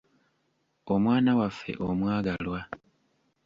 [0.93, 2.59] Omwana waffe omwagalwa!